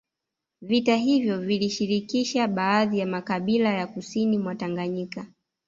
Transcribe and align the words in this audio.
Vita 0.61 0.95
hivyo 0.95 1.37
vilishirikisha 1.41 2.47
baadhi 2.47 2.99
ya 2.99 3.05
makabila 3.05 3.73
ya 3.73 3.87
kusini 3.87 4.37
mwa 4.37 4.55
Tanganyika 4.55 5.27